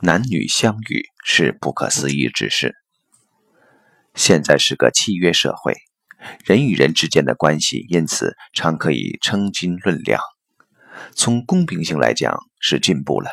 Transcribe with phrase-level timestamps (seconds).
[0.00, 2.76] 男女相遇是不可思议之事。
[4.14, 5.74] 现在是个契约社会，
[6.44, 10.20] 人与人之间的关系因此常可以称斤论两。
[11.16, 13.28] 从公平性来讲是进步了，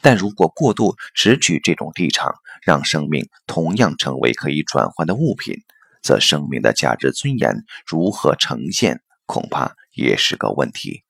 [0.00, 2.32] 但如果过度只取这种立场，
[2.62, 5.56] 让生命同样成为可以转换的物品，
[6.02, 11.02] 则生命的价值尊严如何呈现，恐怕也是个问题。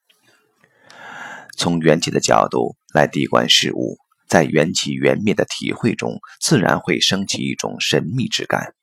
[1.57, 8.75] 从缘起的角度来地观事物，在缘起缘灭的体会中，自然会升起一种神秘之感。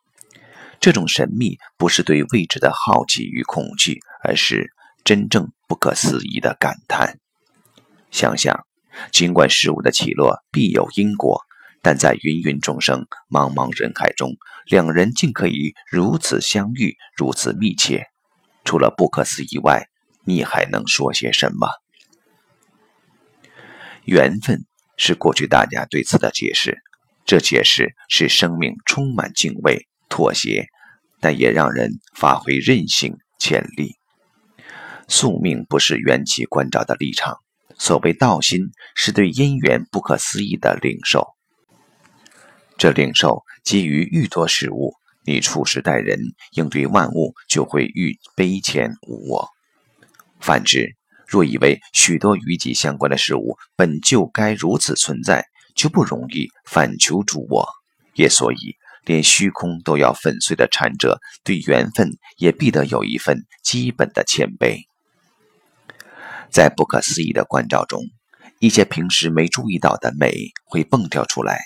[0.80, 7.20] 这种神秘不是对未知的好奇与恐惧，而是真正不可思议的感叹。
[8.12, 8.66] 想想，
[9.12, 11.41] 尽管事物的起落必有因果，
[11.81, 18.08] 但在芸芸众生、茫茫人海中，两人竟可以如此相遇，如此密切。
[18.64, 19.88] 除了不可思议外，
[20.25, 21.67] 你还能说些什么？
[24.03, 24.66] 缘分
[24.98, 26.77] 是过去大家对此的解释，
[27.26, 30.67] 这解释是生命充满敬畏、妥协，
[31.20, 33.95] 但也让人发挥韧性潜力。
[35.08, 37.38] 宿命不是缘起关照的立场，
[37.78, 41.27] 所谓道心是对因缘不可思议的领受。
[42.77, 44.94] 这领受基于愈多事物，
[45.25, 46.20] 你处事待人、
[46.53, 49.50] 应对万物就会愈卑谦无我。
[50.39, 50.95] 反之。
[51.28, 55.45] 若以为许多与己相关的事物本就该如此存在，
[55.76, 57.67] 就不容易反求诸我，
[58.14, 64.86] 也所以连虚空都要粉碎的禅者，对缘分也必得有一份基本的谦卑。
[66.50, 68.02] 在不可思议的关照中，
[68.60, 71.60] 一些平时没注意到的美会蹦跳出来。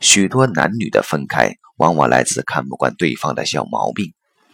[0.00, 4.12] 许多男女的分开，往往来自看不惯对方的小毛病，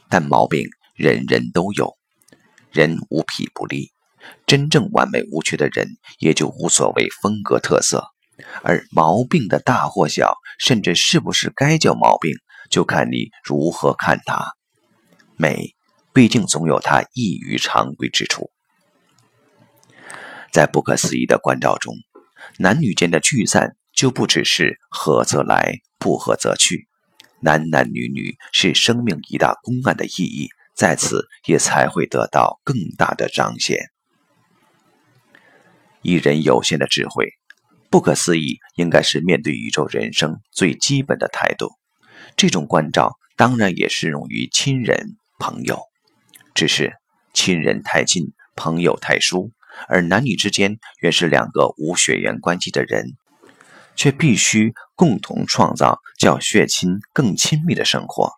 [0.09, 1.97] 但毛病人人都有，
[2.70, 3.94] 人无癖不立。
[4.47, 8.05] 真正完美无缺的人，也就无所谓风格特色，
[8.62, 12.33] 而毛病的大或小，甚至是不是该叫毛病，
[12.70, 14.53] 就看你如何看它。
[15.36, 15.75] 美，
[16.12, 18.50] 毕竟总有它异于常规之处。
[20.53, 21.94] 在不可思议的关照中，
[22.59, 26.87] 男女间的聚散就不只是合则来，不合则去。
[27.41, 33.94] 男男女女是生命一大公案的意义，在此也才会得到更大的彰显。
[36.04, 37.32] 一人有限的智慧，
[37.88, 41.70] 不可思议，应该是面对宇宙人生最基本的态度。
[42.37, 45.81] 这种关照当然也适用于亲人朋友，
[46.54, 46.92] 只是
[47.32, 49.50] 亲人太近，朋友太疏，
[49.88, 53.06] 而男女之间原是两个无血缘关系的人，
[53.97, 58.31] 却必须共同创造较血亲更亲密的生活，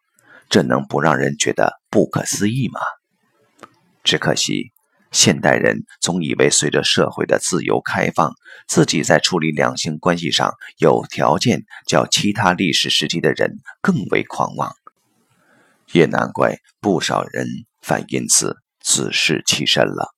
[0.48, 2.80] 这能不让人觉得不可思议吗？
[4.04, 4.70] 只可惜。
[5.16, 8.34] 现代人总以为随着社会的自由开放，
[8.68, 14.74] 自己在处理两性关系上有条件较其他历史时期的人更为狂妄，
[15.90, 17.46] 也难怪不少人
[17.80, 20.15] 反因此自视其身了。